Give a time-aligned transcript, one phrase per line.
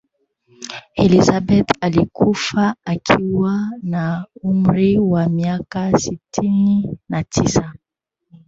[0.95, 7.73] elizabeth alikufa akiwa na umri wa miaka sitini na tisa